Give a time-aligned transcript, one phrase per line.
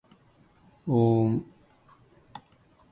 [0.87, 1.45] おーん